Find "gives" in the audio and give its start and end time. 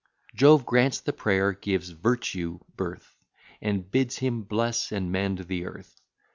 1.53-1.89